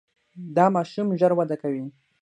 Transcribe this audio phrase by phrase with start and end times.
[0.55, 1.83] دا ماشوم ژر وده کوي.